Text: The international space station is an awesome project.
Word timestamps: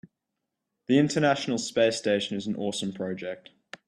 The 0.87 0.97
international 0.97 1.59
space 1.59 1.95
station 1.95 2.35
is 2.35 2.47
an 2.47 2.55
awesome 2.55 2.91
project. 2.91 3.51